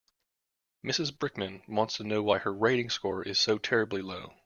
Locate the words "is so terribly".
3.21-4.01